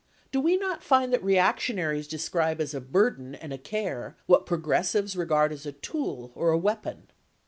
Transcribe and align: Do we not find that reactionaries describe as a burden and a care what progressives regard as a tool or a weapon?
Do 0.31 0.39
we 0.41 0.57
not 0.57 0.81
find 0.83 1.13
that 1.13 1.23
reactionaries 1.23 2.07
describe 2.07 2.59
as 2.59 2.73
a 2.73 2.81
burden 2.81 3.35
and 3.35 3.53
a 3.53 3.59
care 3.59 4.17
what 4.25 4.47
progressives 4.47 5.15
regard 5.15 5.51
as 5.53 5.67
a 5.67 5.73
tool 5.73 6.31
or 6.33 6.49
a 6.49 6.57
weapon? 6.57 7.09